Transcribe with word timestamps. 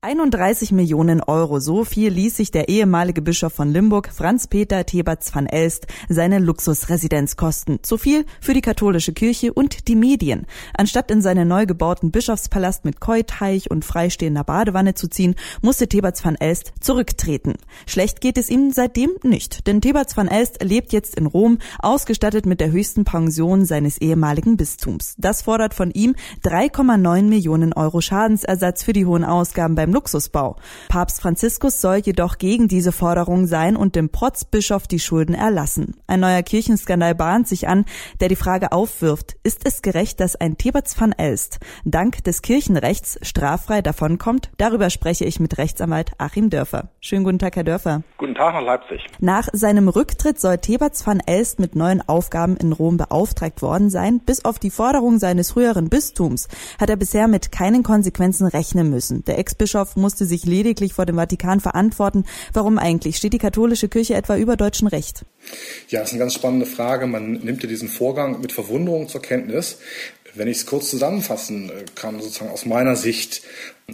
31 0.00 0.70
Millionen 0.70 1.20
Euro, 1.20 1.58
so 1.58 1.82
viel 1.82 2.12
ließ 2.12 2.36
sich 2.36 2.52
der 2.52 2.68
ehemalige 2.68 3.20
Bischof 3.20 3.52
von 3.52 3.72
Limburg, 3.72 4.10
Franz-Peter 4.14 4.86
Theberts 4.86 5.34
van 5.34 5.46
Elst, 5.46 5.88
seine 6.08 6.38
Luxusresidenz 6.38 7.34
kosten. 7.34 7.80
Zu 7.82 7.98
viel 7.98 8.24
für 8.40 8.54
die 8.54 8.60
katholische 8.60 9.12
Kirche 9.12 9.52
und 9.52 9.88
die 9.88 9.96
Medien. 9.96 10.46
Anstatt 10.72 11.10
in 11.10 11.20
seinen 11.20 11.48
neu 11.48 11.66
gebauten 11.66 12.12
Bischofspalast 12.12 12.84
mit 12.84 13.00
Keuteich 13.00 13.72
und 13.72 13.84
freistehender 13.84 14.44
Badewanne 14.44 14.94
zu 14.94 15.08
ziehen, 15.08 15.34
musste 15.62 15.88
Theberts 15.88 16.24
van 16.24 16.36
Elst 16.36 16.74
zurücktreten. 16.78 17.54
Schlecht 17.84 18.20
geht 18.20 18.38
es 18.38 18.50
ihm 18.50 18.70
seitdem 18.70 19.10
nicht, 19.24 19.66
denn 19.66 19.80
Theberts 19.80 20.16
van 20.16 20.28
Elst 20.28 20.62
lebt 20.62 20.92
jetzt 20.92 21.16
in 21.16 21.26
Rom, 21.26 21.58
ausgestattet 21.80 22.46
mit 22.46 22.60
der 22.60 22.70
höchsten 22.70 23.02
Pension 23.02 23.64
seines 23.64 23.98
ehemaligen 23.98 24.56
Bistums. 24.56 25.16
Das 25.18 25.42
fordert 25.42 25.74
von 25.74 25.90
ihm 25.90 26.14
3,9 26.44 27.22
Millionen 27.22 27.72
Euro 27.72 28.00
Schadensersatz 28.00 28.84
für 28.84 28.92
die 28.92 29.04
hohen 29.04 29.24
Ausgaben 29.24 29.74
beim 29.74 29.87
beim 29.88 29.94
Luxusbau. 29.94 30.56
Papst 30.88 31.20
Franziskus 31.20 31.80
soll 31.80 31.96
jedoch 31.96 32.38
gegen 32.38 32.68
diese 32.68 32.92
Forderung 32.92 33.46
sein 33.46 33.76
und 33.76 33.96
dem 33.96 34.10
Protzbischof 34.10 34.86
die 34.86 34.98
Schulden 34.98 35.34
erlassen. 35.34 35.96
Ein 36.06 36.20
neuer 36.20 36.42
Kirchenskandal 36.42 37.14
bahnt 37.14 37.48
sich 37.48 37.68
an, 37.68 37.84
der 38.20 38.28
die 38.28 38.36
Frage 38.36 38.72
aufwirft, 38.72 39.36
ist 39.42 39.66
es 39.66 39.82
gerecht, 39.82 40.20
dass 40.20 40.36
ein 40.36 40.58
Theberts 40.58 40.98
van 41.00 41.12
Elst 41.12 41.58
dank 41.84 42.22
des 42.24 42.42
Kirchenrechts 42.42 43.18
straffrei 43.22 43.82
davonkommt? 43.82 44.50
Darüber 44.58 44.90
spreche 44.90 45.24
ich 45.24 45.40
mit 45.40 45.58
Rechtsanwalt 45.58 46.12
Achim 46.18 46.50
Dörfer. 46.50 46.90
Schönen 47.00 47.24
guten 47.24 47.38
Tag, 47.38 47.56
Herr 47.56 47.64
Dörfer. 47.64 48.02
Guten 48.18 48.34
Tag 48.34 48.54
nach 48.54 48.62
Leipzig. 48.62 49.06
Nach 49.20 49.48
seinem 49.52 49.88
Rücktritt 49.88 50.38
soll 50.40 50.58
Theberts 50.58 51.06
van 51.06 51.20
Elst 51.24 51.58
mit 51.58 51.74
neuen 51.74 52.06
Aufgaben 52.06 52.56
in 52.56 52.72
Rom 52.72 52.96
beauftragt 52.96 53.62
worden 53.62 53.90
sein. 53.90 54.20
Bis 54.20 54.44
auf 54.44 54.58
die 54.58 54.70
Forderung 54.70 55.18
seines 55.18 55.52
früheren 55.52 55.88
Bistums 55.88 56.48
hat 56.80 56.90
er 56.90 56.96
bisher 56.96 57.28
mit 57.28 57.52
keinen 57.52 57.82
Konsequenzen 57.82 58.46
rechnen 58.46 58.90
müssen. 58.90 59.24
Der 59.24 59.38
Ex-Bischof 59.38 59.77
Bischof 59.78 59.96
musste 59.96 60.24
sich 60.24 60.44
lediglich 60.44 60.94
vor 60.94 61.06
dem 61.06 61.16
Vatikan 61.16 61.60
verantworten. 61.60 62.24
Warum 62.52 62.78
eigentlich? 62.78 63.16
Steht 63.16 63.32
die 63.32 63.38
katholische 63.38 63.88
Kirche 63.88 64.14
etwa 64.14 64.36
über 64.36 64.56
deutschem 64.56 64.88
Recht? 64.88 65.24
Ja, 65.88 66.00
das 66.00 66.08
ist 66.08 66.14
eine 66.14 66.20
ganz 66.20 66.34
spannende 66.34 66.66
Frage. 66.66 67.06
Man 67.06 67.34
nimmt 67.34 67.62
ja 67.62 67.68
diesen 67.68 67.88
Vorgang 67.88 68.40
mit 68.40 68.50
Verwunderung 68.50 69.08
zur 69.08 69.22
Kenntnis. 69.22 69.78
Wenn 70.34 70.48
ich 70.48 70.58
es 70.58 70.66
kurz 70.66 70.90
zusammenfassen 70.90 71.70
äh, 71.70 71.84
kann, 71.94 72.20
sozusagen 72.20 72.50
aus 72.50 72.66
meiner 72.66 72.96
Sicht. 72.96 73.42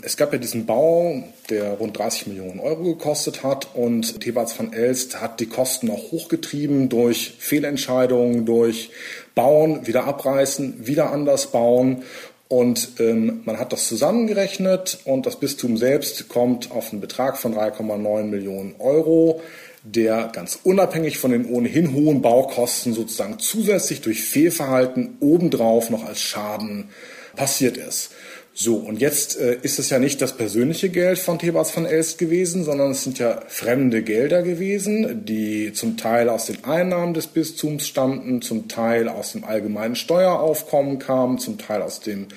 Es 0.03 0.17
gab 0.17 0.33
ja 0.33 0.39
diesen 0.39 0.67
Bau, 0.67 1.23
der 1.51 1.75
rund 1.75 1.97
30 1.97 2.29
Millionen 2.29 2.61
Euro 2.61 2.83
gekostet 2.83 3.45
hat 3.45 3.69
und 3.75 4.21
Theberts 4.21 4.59
van 4.59 4.73
Elst 4.73 5.21
hat 5.21 5.39
die 5.39 5.47
Kosten 5.47 5.91
auch 5.91 6.11
hochgetrieben 6.11 6.89
durch 6.89 7.35
Fehlentscheidungen, 7.39 8.47
durch 8.47 8.91
Bauen, 9.35 9.87
wieder 9.87 10.05
abreißen, 10.05 10.87
wieder 10.87 11.13
anders 11.13 11.53
bauen 11.53 12.03
und 12.49 13.01
ähm, 13.01 13.41
man 13.45 13.59
hat 13.59 13.73
das 13.73 13.89
zusammengerechnet 13.89 14.99
und 15.05 15.27
das 15.27 15.41
Bistum 15.41 15.77
selbst 15.77 16.29
kommt 16.29 16.71
auf 16.71 16.93
einen 16.93 17.01
Betrag 17.01 17.39
von 17.39 17.55
3,9 17.55 18.25
Millionen 18.25 18.75
Euro, 18.79 19.41
der 19.83 20.31
ganz 20.33 20.59
unabhängig 20.63 21.19
von 21.19 21.31
den 21.31 21.47
ohnehin 21.47 21.95
hohen 21.95 22.23
Baukosten 22.23 22.93
sozusagen 22.93 23.39
zusätzlich 23.39 24.03
durch 24.03 24.23
Fehlverhalten 24.23 25.17
obendrauf 25.21 25.91
noch 25.91 26.05
als 26.05 26.21
Schaden 26.21 26.91
passiert 27.35 27.77
ist. 27.77 28.11
So, 28.57 28.77
und 28.77 29.01
jetzt 29.01 29.37
äh, 29.37 29.59
ist 29.63 29.81
es 29.81 29.91
ja 29.91 29.99
nicht 29.99 30.23
das 30.23 30.37
persönliche 30.37 30.89
Geld 30.89 31.19
von 31.19 31.41
Thebats 31.41 31.73
von 31.73 31.87
Elst 31.87 32.19
gewesen, 32.19 32.63
sondern 32.63 32.93
es 32.93 33.03
sind 33.03 33.19
ja 33.19 33.41
fremde 33.49 34.05
Gelder 34.05 34.43
gewesen, 34.43 35.25
die 35.25 35.73
zum 35.73 35.97
Teil 35.97 36.29
aus 36.29 36.47
den 36.47 36.63
Einnahmen 36.63 37.15
des 37.15 37.27
Bistums 37.27 37.89
stammten, 37.89 38.43
zum 38.43 38.69
Teil 38.69 39.09
aus 39.09 39.33
dem 39.33 39.43
allgemeinen 39.43 39.97
Steueraufkommen 39.97 41.01
kamen, 41.01 41.39
zum 41.41 41.59
Teil 41.59 41.83
aus 41.83 41.99
dem 41.99 42.29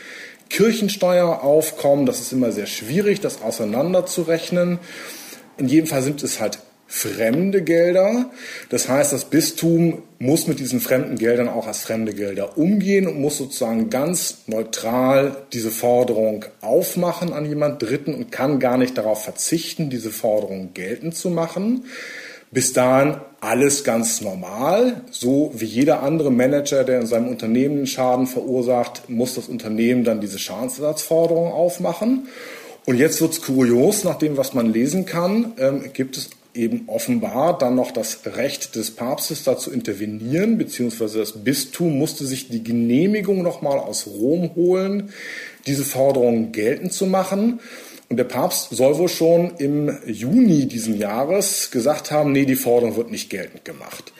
Kirchensteueraufkommen. 0.49 2.07
Das 2.07 2.19
ist 2.19 2.33
immer 2.33 2.51
sehr 2.51 2.65
schwierig, 2.65 3.21
das 3.21 3.43
auseinanderzurechnen. 3.43 4.79
In 5.59 5.67
jedem 5.67 5.85
Fall 5.85 6.01
sind 6.01 6.23
es 6.23 6.39
halt 6.39 6.57
fremde 6.87 7.61
Gelder. 7.63 8.31
Das 8.69 8.87
heißt, 8.87 9.13
das 9.13 9.25
Bistum 9.25 10.03
muss 10.19 10.47
mit 10.47 10.59
diesen 10.59 10.79
fremden 10.79 11.17
Geldern 11.17 11.49
auch 11.49 11.67
als 11.67 11.79
fremde 11.79 12.13
Gelder 12.13 12.57
umgehen 12.57 13.07
und 13.07 13.19
muss 13.19 13.37
sozusagen 13.37 13.89
ganz 13.89 14.39
neutral 14.47 15.35
diese 15.53 15.69
Forderung 15.69 16.45
aufmachen 16.61 17.33
an 17.33 17.45
jemand 17.45 17.81
Dritten 17.81 18.15
und 18.15 18.31
kann 18.31 18.59
gar 18.59 18.77
nicht 18.77 18.97
darauf 18.97 19.23
verzichten, 19.23 19.89
diese 19.89 20.11
Forderung 20.11 20.73
geltend 20.73 21.15
zu 21.15 21.29
machen. 21.29 21.85
Bis 22.49 22.71
dahin 22.71 23.17
alles 23.41 23.83
ganz 23.83 24.21
normal. 24.21 25.01
So 25.11 25.51
wie 25.55 25.65
jeder 25.65 26.01
andere 26.01 26.31
Manager, 26.31 26.85
der 26.85 27.01
in 27.01 27.05
seinem 27.05 27.27
Unternehmen 27.27 27.85
Schaden 27.85 28.25
verursacht, 28.25 29.09
muss 29.09 29.35
das 29.35 29.49
Unternehmen 29.49 30.05
dann 30.05 30.21
diese 30.21 30.39
Schadensersatzforderung 30.39 31.51
aufmachen. 31.51 32.29
Und 32.85 32.95
jetzt 32.95 33.19
wird's 33.19 33.41
kurios, 33.41 34.05
nach 34.05 34.17
dem, 34.17 34.37
was 34.37 34.53
man 34.53 34.71
lesen 34.71 35.05
kann, 35.05 35.51
ähm, 35.57 35.91
gibt 35.91 36.15
es 36.15 36.29
eben 36.57 36.83
offenbar 36.87 37.57
dann 37.57 37.75
noch 37.75 37.91
das 37.91 38.19
Recht 38.25 38.75
des 38.75 38.91
Papstes 38.91 39.43
dazu 39.43 39.71
intervenieren, 39.71 40.57
beziehungsweise 40.57 41.19
das 41.19 41.43
Bistum 41.43 41.97
musste 41.97 42.25
sich 42.25 42.49
die 42.49 42.63
Genehmigung 42.63 43.43
nochmal 43.43 43.79
aus 43.79 44.07
Rom 44.07 44.55
holen, 44.55 45.13
diese 45.65 45.83
Forderung 45.83 46.51
geltend 46.51 46.93
zu 46.93 47.05
machen. 47.05 47.59
Und 48.09 48.17
der 48.17 48.23
Papst 48.23 48.69
soll 48.71 48.97
wohl 48.97 49.09
schon 49.09 49.51
im 49.57 49.97
Juni 50.05 50.65
diesen 50.65 50.97
Jahres 50.97 51.71
gesagt 51.71 52.11
haben, 52.11 52.31
nee, 52.31 52.45
die 52.45 52.55
Forderung 52.55 52.95
wird 52.95 53.11
nicht 53.11 53.29
geltend 53.29 53.65
gemacht. 53.65 54.13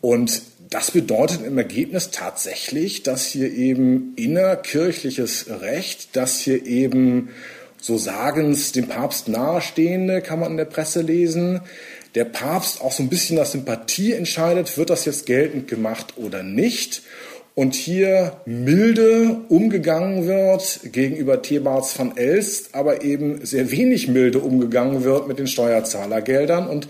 Und 0.00 0.42
das 0.68 0.90
bedeutet 0.90 1.44
im 1.44 1.58
Ergebnis 1.58 2.10
tatsächlich, 2.10 3.02
dass 3.02 3.26
hier 3.26 3.52
eben 3.52 4.14
innerkirchliches 4.16 5.46
Recht, 5.60 6.16
dass 6.16 6.38
hier 6.38 6.66
eben 6.66 7.28
so 7.82 7.98
sagens 7.98 8.70
dem 8.70 8.86
Papst 8.86 9.28
nahestehende, 9.28 10.22
kann 10.22 10.38
man 10.38 10.52
in 10.52 10.56
der 10.56 10.66
Presse 10.66 11.02
lesen, 11.02 11.60
der 12.14 12.24
Papst 12.24 12.80
auch 12.80 12.92
so 12.92 13.02
ein 13.02 13.08
bisschen 13.08 13.36
nach 13.36 13.46
Sympathie 13.46 14.12
entscheidet, 14.12 14.78
wird 14.78 14.88
das 14.88 15.04
jetzt 15.04 15.26
geltend 15.26 15.66
gemacht 15.66 16.14
oder 16.16 16.42
nicht. 16.44 17.02
Und 17.54 17.74
hier 17.74 18.40
milde 18.46 19.36
umgegangen 19.48 20.26
wird 20.26 20.80
gegenüber 20.84 21.42
Thebarts 21.42 21.98
van 21.98 22.16
Elst, 22.16 22.74
aber 22.74 23.02
eben 23.02 23.44
sehr 23.44 23.70
wenig 23.72 24.08
milde 24.08 24.38
umgegangen 24.38 25.02
wird 25.04 25.26
mit 25.26 25.38
den 25.38 25.48
Steuerzahlergeldern 25.48 26.68
und 26.68 26.86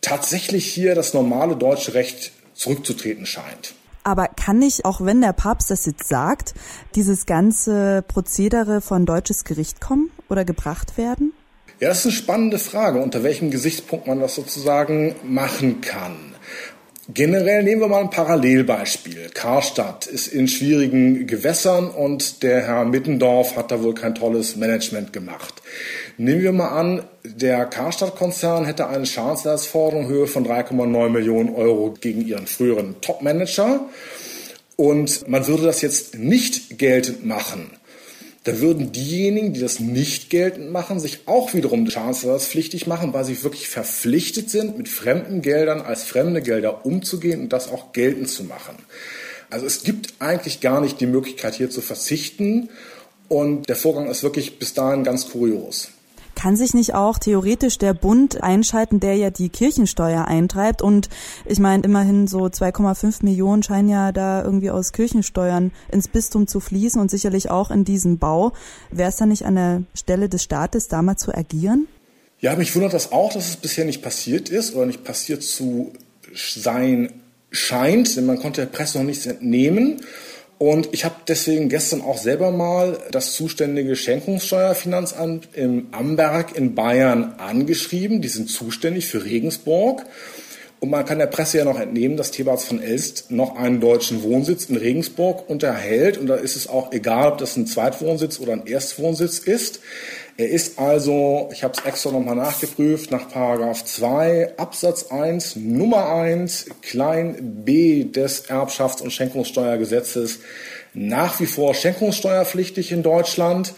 tatsächlich 0.00 0.66
hier 0.66 0.94
das 0.94 1.14
normale 1.14 1.56
deutsche 1.56 1.94
Recht 1.94 2.32
zurückzutreten 2.54 3.24
scheint. 3.24 3.74
Aber 4.08 4.26
kann 4.26 4.58
nicht, 4.58 4.86
auch 4.86 5.02
wenn 5.02 5.20
der 5.20 5.34
Papst 5.34 5.70
das 5.70 5.84
jetzt 5.84 6.08
sagt, 6.08 6.54
dieses 6.94 7.26
ganze 7.26 8.02
Prozedere 8.08 8.80
von 8.80 9.04
deutsches 9.04 9.44
Gericht 9.44 9.82
kommen 9.82 10.10
oder 10.30 10.46
gebracht 10.46 10.96
werden? 10.96 11.34
Ja, 11.78 11.90
das 11.90 11.98
ist 11.98 12.06
eine 12.06 12.12
spannende 12.12 12.58
Frage, 12.58 13.02
unter 13.02 13.22
welchem 13.22 13.50
Gesichtspunkt 13.50 14.06
man 14.06 14.18
das 14.18 14.34
sozusagen 14.34 15.14
machen 15.24 15.82
kann. 15.82 16.27
Generell 17.14 17.62
nehmen 17.62 17.80
wir 17.80 17.88
mal 17.88 18.02
ein 18.02 18.10
Parallelbeispiel. 18.10 19.30
Karstadt 19.32 20.06
ist 20.06 20.26
in 20.26 20.46
schwierigen 20.46 21.26
Gewässern 21.26 21.88
und 21.88 22.42
der 22.42 22.66
Herr 22.66 22.84
Mittendorf 22.84 23.56
hat 23.56 23.70
da 23.70 23.82
wohl 23.82 23.94
kein 23.94 24.14
tolles 24.14 24.56
Management 24.56 25.14
gemacht. 25.14 25.54
Nehmen 26.18 26.42
wir 26.42 26.52
mal 26.52 26.68
an, 26.68 27.02
der 27.24 27.64
Karstadt-Konzern 27.64 28.66
hätte 28.66 28.88
eine 28.88 29.06
Schadensersatzforderung 29.06 30.06
Höhe 30.06 30.26
von 30.26 30.46
3,9 30.46 31.08
Millionen 31.08 31.54
Euro 31.54 31.94
gegen 31.98 32.26
ihren 32.26 32.46
früheren 32.46 33.00
Top-Manager 33.00 33.80
und 34.76 35.26
man 35.28 35.46
würde 35.46 35.62
das 35.62 35.80
jetzt 35.80 36.18
nicht 36.18 36.78
geltend 36.78 37.24
machen. 37.24 37.70
Da 38.48 38.60
würden 38.60 38.92
diejenigen, 38.92 39.52
die 39.52 39.60
das 39.60 39.78
nicht 39.78 40.30
geltend 40.30 40.70
machen, 40.70 41.00
sich 41.00 41.18
auch 41.26 41.52
wiederum 41.52 41.90
schadensersatzpflichtig 41.90 42.86
machen, 42.86 43.12
weil 43.12 43.26
sie 43.26 43.44
wirklich 43.44 43.68
verpflichtet 43.68 44.48
sind, 44.48 44.78
mit 44.78 44.88
fremden 44.88 45.42
Geldern 45.42 45.82
als 45.82 46.04
fremde 46.04 46.40
Gelder 46.40 46.86
umzugehen 46.86 47.42
und 47.42 47.52
das 47.52 47.70
auch 47.70 47.92
geltend 47.92 48.30
zu 48.30 48.44
machen. 48.44 48.76
Also 49.50 49.66
es 49.66 49.82
gibt 49.82 50.14
eigentlich 50.18 50.62
gar 50.62 50.80
nicht 50.80 50.98
die 50.98 51.06
Möglichkeit, 51.06 51.56
hier 51.56 51.68
zu 51.68 51.82
verzichten. 51.82 52.70
Und 53.28 53.68
der 53.68 53.76
Vorgang 53.76 54.08
ist 54.08 54.22
wirklich 54.22 54.58
bis 54.58 54.72
dahin 54.72 55.04
ganz 55.04 55.28
kurios. 55.28 55.90
Kann 56.38 56.54
sich 56.54 56.72
nicht 56.72 56.94
auch 56.94 57.18
theoretisch 57.18 57.78
der 57.78 57.94
Bund 57.94 58.44
einschalten, 58.44 59.00
der 59.00 59.16
ja 59.16 59.30
die 59.30 59.48
Kirchensteuer 59.48 60.26
eintreibt? 60.26 60.82
Und 60.82 61.08
ich 61.44 61.58
meine, 61.58 61.82
immerhin 61.82 62.28
so 62.28 62.44
2,5 62.44 63.24
Millionen 63.24 63.64
scheinen 63.64 63.88
ja 63.88 64.12
da 64.12 64.44
irgendwie 64.44 64.70
aus 64.70 64.92
Kirchensteuern 64.92 65.72
ins 65.90 66.06
Bistum 66.06 66.46
zu 66.46 66.60
fließen 66.60 67.00
und 67.00 67.10
sicherlich 67.10 67.50
auch 67.50 67.72
in 67.72 67.84
diesem 67.84 68.18
Bau. 68.18 68.52
Wäre 68.92 69.08
es 69.08 69.16
dann 69.16 69.30
nicht 69.30 69.46
an 69.46 69.56
der 69.56 69.82
Stelle 69.94 70.28
des 70.28 70.44
Staates, 70.44 70.86
da 70.86 71.02
mal 71.02 71.16
zu 71.16 71.34
agieren? 71.34 71.88
Ja, 72.38 72.54
mich 72.54 72.72
wundert 72.76 72.94
das 72.94 73.10
auch, 73.10 73.32
dass 73.32 73.48
es 73.48 73.56
bisher 73.56 73.84
nicht 73.84 74.02
passiert 74.02 74.48
ist 74.48 74.76
oder 74.76 74.86
nicht 74.86 75.02
passiert 75.02 75.42
zu 75.42 75.92
sein 76.32 77.14
scheint, 77.50 78.16
denn 78.16 78.26
man 78.26 78.38
konnte 78.38 78.60
der 78.60 78.68
Presse 78.68 78.98
noch 78.98 79.04
nichts 79.04 79.26
entnehmen. 79.26 80.02
Und 80.58 80.88
ich 80.92 81.04
habe 81.04 81.14
deswegen 81.28 81.68
gestern 81.68 82.02
auch 82.02 82.18
selber 82.18 82.50
mal 82.50 82.98
das 83.12 83.34
zuständige 83.34 83.94
Schenkungssteuerfinanzamt 83.94 85.50
im 85.54 85.86
Amberg 85.92 86.56
in 86.56 86.74
Bayern 86.74 87.34
angeschrieben. 87.38 88.20
Die 88.22 88.28
sind 88.28 88.50
zuständig 88.50 89.06
für 89.06 89.24
Regensburg. 89.24 90.04
Und 90.80 90.90
man 90.90 91.04
kann 91.04 91.18
der 91.18 91.26
Presse 91.26 91.58
ja 91.58 91.64
noch 91.64 91.80
entnehmen, 91.80 92.16
dass 92.16 92.30
Thebats 92.30 92.64
von 92.64 92.80
Elst 92.80 93.30
noch 93.30 93.56
einen 93.56 93.80
deutschen 93.80 94.22
Wohnsitz 94.22 94.66
in 94.66 94.76
Regensburg 94.76 95.48
unterhält. 95.48 96.18
Und 96.18 96.28
da 96.28 96.36
ist 96.36 96.54
es 96.54 96.68
auch 96.68 96.92
egal, 96.92 97.32
ob 97.32 97.38
das 97.38 97.56
ein 97.56 97.66
Zweitwohnsitz 97.66 98.38
oder 98.38 98.52
ein 98.52 98.66
Erstwohnsitz 98.66 99.40
ist. 99.40 99.80
Er 100.36 100.48
ist 100.48 100.78
also, 100.78 101.48
ich 101.52 101.64
habe 101.64 101.74
es 101.76 101.84
extra 101.84 102.12
nochmal 102.12 102.36
nachgeprüft, 102.36 103.10
nach 103.10 103.28
Paragraph 103.28 103.84
2 103.84 104.56
Absatz 104.56 105.10
1 105.10 105.56
Nummer 105.56 106.12
1 106.12 106.66
klein 106.80 107.64
b 107.64 108.04
des 108.04 108.48
Erbschafts- 108.48 109.02
und 109.02 109.10
Schenkungssteuergesetzes 109.10 110.38
nach 110.94 111.40
wie 111.40 111.46
vor 111.46 111.74
schenkungssteuerpflichtig 111.74 112.92
in 112.92 113.02
Deutschland. 113.02 113.74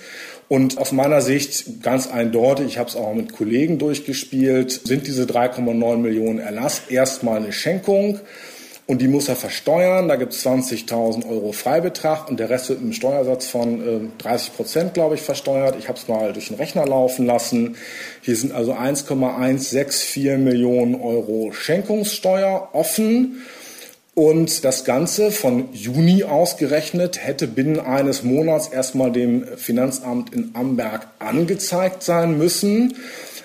Und 0.51 0.79
aus 0.79 0.91
meiner 0.91 1.21
Sicht 1.21 1.81
ganz 1.81 2.09
eindeutig, 2.09 2.67
ich 2.67 2.79
habe 2.79 2.89
es 2.89 2.97
auch 2.97 3.15
mit 3.15 3.33
Kollegen 3.33 3.79
durchgespielt, 3.79 4.81
sind 4.85 5.07
diese 5.07 5.23
3,9 5.23 5.99
Millionen 5.99 6.41
Erlass 6.41 6.83
erstmal 6.89 7.37
eine 7.37 7.53
Schenkung 7.53 8.19
und 8.89 9.01
die 9.01 9.07
muss 9.07 9.29
er 9.29 9.37
versteuern. 9.37 10.09
Da 10.09 10.17
gibt 10.17 10.33
es 10.33 10.45
20.000 10.45 11.25
Euro 11.31 11.53
Freibetrag 11.53 12.29
und 12.29 12.41
der 12.41 12.51
Rest 12.51 12.69
wird 12.69 12.81
mit 12.81 12.87
einem 12.87 12.93
Steuersatz 12.95 13.47
von 13.47 13.81
äh, 13.81 14.01
30 14.19 14.57
Prozent, 14.57 14.95
glaube 14.95 15.15
ich, 15.15 15.23
versteuert. 15.23 15.77
Ich 15.79 15.87
habe 15.87 15.97
es 15.97 16.09
mal 16.09 16.33
durch 16.33 16.49
den 16.49 16.57
Rechner 16.57 16.85
laufen 16.85 17.27
lassen. 17.27 17.77
Hier 18.21 18.35
sind 18.35 18.53
also 18.53 18.73
1,164 18.73 20.37
Millionen 20.37 20.97
Euro 20.97 21.53
Schenkungssteuer 21.53 22.71
offen. 22.73 23.41
Und 24.15 24.65
das 24.65 24.85
Ganze 24.85 25.31
von 25.31 25.73
Juni 25.73 26.25
ausgerechnet 26.25 27.25
hätte 27.25 27.47
binnen 27.47 27.79
eines 27.79 28.23
Monats 28.23 28.69
erstmal 28.69 29.13
dem 29.13 29.45
Finanzamt 29.57 30.35
in 30.35 30.51
Amberg 30.55 31.07
angezeigt 31.21 32.03
sein 32.03 32.37
müssen. 32.37 32.95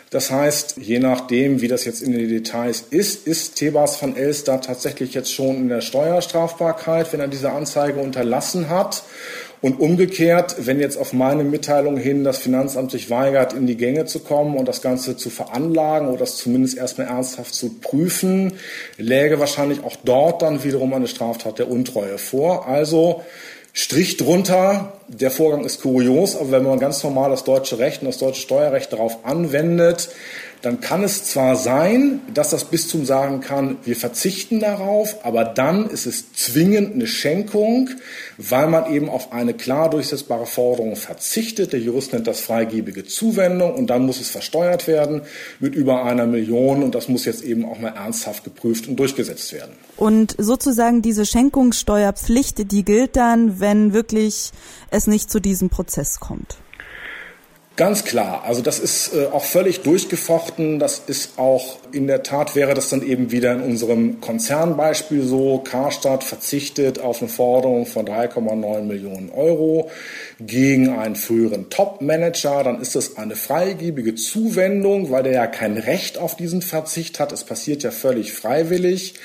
Das 0.10 0.32
heißt, 0.32 0.78
je 0.78 1.00
nachdem, 1.00 1.62
wie 1.62 1.68
das 1.68 1.86
jetzt 1.86 2.02
in 2.02 2.14
den 2.14 2.30
Details 2.30 2.86
ist, 2.90 3.28
ist 3.28 3.56
Thebas 3.56 4.02
van 4.02 4.16
Elster 4.16 4.62
tatsächlich 4.62 5.14
jetzt 5.14 5.34
schon 5.34 5.58
in 5.58 5.70
der 5.70 5.82
Steuerstrafbarkeit, 5.82 7.12
wenn 7.12 7.20
er 7.20 7.28
diese 7.28 7.52
Anzeige 7.52 8.00
unterlassen 8.00 8.70
hat. 8.70 9.04
Und 9.66 9.80
umgekehrt, 9.80 10.58
wenn 10.60 10.80
jetzt 10.80 10.96
auf 10.96 11.12
meine 11.12 11.44
Mitteilung 11.44 11.98
hin 11.98 12.24
das 12.24 12.38
Finanzamt 12.38 12.92
sich 12.92 13.10
weigert, 13.10 13.54
in 13.54 13.66
die 13.66 13.78
Gänge 13.78 14.06
zu 14.06 14.20
kommen 14.20 14.58
und 14.58 14.68
das 14.68 14.84
Ganze 14.84 15.18
zu 15.18 15.32
veranlagen 15.32 16.08
oder 16.10 16.20
das 16.20 16.38
zumindest 16.38 16.78
erstmal 16.78 17.08
ernsthaft 17.08 17.56
zu 17.56 17.80
prüfen, 17.82 18.54
läge 19.00 19.40
wahrscheinlich 19.40 19.84
auch 19.84 19.96
dort 20.04 20.44
dann 20.44 20.64
wiederum 20.64 20.94
eine 20.94 21.08
Straftat 21.08 21.58
der 21.58 21.72
Untreue 21.72 22.20
vor. 22.20 22.68
Also 22.68 23.24
Strich 23.74 24.18
drunter, 24.18 24.94
der 25.08 25.32
Vorgang 25.32 25.66
ist 25.66 25.82
kurios, 25.82 26.38
aber 26.38 26.52
wenn 26.52 26.64
man 26.64 26.80
ganz 26.80 27.04
normal 27.04 27.32
das 27.32 27.44
deutsche 27.44 27.80
Recht 27.80 28.04
und 28.04 28.08
das 28.08 28.20
deutsche 28.20 28.42
Steuerrecht 28.42 28.94
darauf 28.94 29.26
anwendet, 29.26 30.10
dann 30.62 30.82
kann 30.82 31.04
es 31.04 31.26
zwar 31.26 31.56
sein, 31.56 32.22
dass 32.34 32.50
das 32.50 32.66
Bistum 32.66 33.06
sagen 33.06 33.42
kann, 33.42 33.78
wir 33.84 33.96
verzichten 33.96 34.60
darauf, 34.60 35.24
aber 35.24 35.44
dann 35.44 35.90
ist 35.90 36.06
es 36.06 36.34
zwingend 36.34 36.96
eine 36.96 37.08
Schenkung, 37.08 37.90
weil 38.38 38.68
man 38.68 38.92
eben 38.92 39.10
auf 39.10 39.32
eine 39.32 39.54
klar 39.54 39.90
durchsetzbare 39.90 40.46
Forderung 40.46 40.96
verzichtet. 40.96 41.74
Der 41.74 41.80
Jurist 41.80 42.14
nennt 42.14 42.28
das 42.28 42.40
freigebige 42.40 43.06
Zuwendung 43.06 43.74
und 43.74 43.90
dann 43.90 44.06
muss 44.06 44.20
es 44.20 44.30
versteuert 44.30 44.88
werden 44.88 45.22
mit 45.60 45.76
über 45.76 46.04
einer 46.04 46.26
Million 46.26 46.84
und 46.84 46.96
das 46.96 47.10
muss 47.10 47.26
jetzt 47.26 47.44
eben 47.44 47.66
auch 47.66 47.80
mal 47.80 47.94
ernsthaft 47.96 48.44
geprüft 48.44 48.88
und 48.88 48.96
durchgesetzt 48.98 49.54
werden. 49.54 49.74
Und 49.98 50.36
sozusagen 50.38 51.02
diese 51.02 51.26
Schenkungssteuerpflicht, 51.26 52.72
die 52.72 52.84
gilt 52.84 53.16
dann, 53.16 53.60
wenn 53.60 53.94
wirklich 53.94 54.52
es 54.92 55.08
nicht 55.08 55.30
zu 55.30 55.40
diesem 55.40 55.70
Prozess 55.70 56.20
kommt. 56.20 56.58
Ganz 57.76 58.06
klar. 58.06 58.44
Also 58.46 58.62
das 58.62 58.80
ist 58.80 59.14
äh, 59.14 59.26
auch 59.26 59.44
völlig 59.44 59.82
durchgefochten. 59.82 60.80
Das 60.80 61.02
ist 61.08 61.38
auch 61.38 61.78
in 61.92 62.08
der 62.08 62.24
Tat 62.24 62.56
wäre 62.56 62.74
das 62.74 62.88
dann 62.88 63.06
eben 63.06 63.32
wieder 63.32 63.52
in 63.52 63.62
unserem 63.62 64.22
Konzernbeispiel 64.22 65.24
so. 65.24 65.60
Karstadt 65.60 66.24
verzichtet 66.24 67.00
auf 67.00 67.22
eine 67.22 67.28
Forderung 67.28 67.86
von 67.86 68.06
3,9 68.06 68.84
Millionen 68.84 69.30
Euro 69.30 69.92
gegen 70.40 70.98
einen 70.98 71.18
früheren 71.18 71.70
Top-Manager. 71.70 72.64
Dann 72.64 72.80
ist 72.80 72.96
das 72.96 73.18
eine 73.18 73.36
freigebige 73.36 74.16
Zuwendung, 74.16 75.12
weil 75.12 75.24
der 75.24 75.34
ja 75.34 75.48
kein 75.48 75.78
Recht 75.78 76.18
auf 76.18 76.38
diesen 76.38 76.62
Verzicht 76.62 77.20
hat. 77.20 77.34
Es 77.34 77.44
passiert 77.44 77.84
ja 77.84 77.92
völlig 77.92 78.32
freiwillig. 78.32 79.16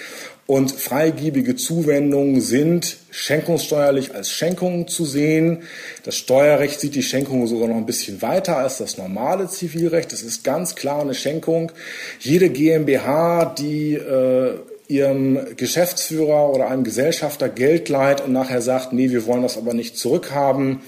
Und 0.50 0.72
freigiebige 0.72 1.54
Zuwendungen 1.54 2.40
sind 2.40 2.96
schenkungssteuerlich 3.12 4.16
als 4.16 4.32
Schenkungen 4.32 4.88
zu 4.88 5.04
sehen. 5.04 5.62
Das 6.02 6.16
Steuerrecht 6.16 6.80
sieht 6.80 6.96
die 6.96 7.04
Schenkung 7.04 7.46
sogar 7.46 7.68
noch 7.68 7.76
ein 7.76 7.86
bisschen 7.86 8.20
weiter 8.20 8.56
als 8.56 8.78
das 8.78 8.98
normale 8.98 9.46
Zivilrecht. 9.46 10.10
Das 10.10 10.22
ist 10.22 10.42
ganz 10.42 10.74
klar 10.74 11.02
eine 11.02 11.14
Schenkung. 11.14 11.70
Jede 12.18 12.50
GmbH, 12.50 13.44
die 13.44 13.94
äh, 13.94 14.54
ihrem 14.88 15.38
Geschäftsführer 15.56 16.52
oder 16.52 16.66
einem 16.66 16.82
Gesellschafter 16.82 17.48
Geld 17.48 17.88
leiht 17.88 18.20
und 18.20 18.32
nachher 18.32 18.60
sagt, 18.60 18.92
nee, 18.92 19.10
wir 19.10 19.26
wollen 19.26 19.42
das 19.42 19.56
aber 19.56 19.72
nicht 19.72 19.96
zurückhaben, 19.96 20.80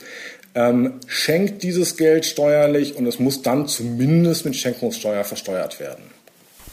ähm, 0.57 0.95
schenkt 1.07 1.63
dieses 1.63 1.97
Geld 1.97 2.27
steuerlich 2.27 2.97
und 2.97 3.07
es 3.07 3.21
muss 3.21 3.43
dann 3.43 3.69
zumindest 3.69 4.45
mit 4.45 4.57
Schenkungssteuer 4.57 5.23
versteuert 5.23 5.79
werden. 5.79 6.03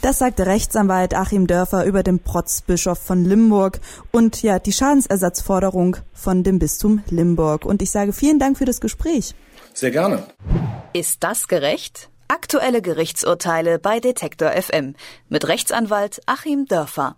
Das 0.02 0.18
sagte 0.18 0.46
Rechtsanwalt 0.46 1.12
Achim 1.14 1.46
Dörfer 1.46 1.84
über 1.84 2.02
den 2.02 2.20
Protzbischof 2.20 2.98
von 2.98 3.22
Limburg 3.22 3.80
und 4.10 4.42
ja, 4.42 4.58
die 4.58 4.72
Schadensersatzforderung 4.72 5.98
von 6.14 6.42
dem 6.42 6.58
Bistum 6.58 7.02
Limburg. 7.10 7.66
Und 7.66 7.82
ich 7.82 7.90
sage 7.90 8.14
vielen 8.14 8.38
Dank 8.38 8.56
für 8.56 8.64
das 8.64 8.80
Gespräch. 8.80 9.34
Sehr 9.74 9.90
gerne. 9.90 10.26
Ist 10.94 11.22
das 11.22 11.48
gerecht? 11.48 12.08
Aktuelle 12.28 12.80
Gerichtsurteile 12.80 13.78
bei 13.78 14.00
Detektor 14.00 14.50
FM 14.52 14.94
mit 15.28 15.46
Rechtsanwalt 15.48 16.22
Achim 16.24 16.64
Dörfer. 16.64 17.16